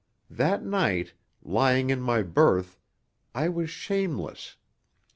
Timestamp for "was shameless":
3.49-4.57